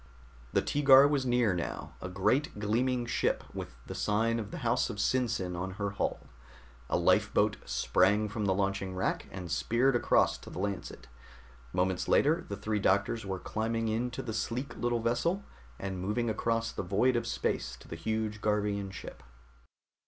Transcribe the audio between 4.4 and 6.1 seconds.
the house of SinSin on her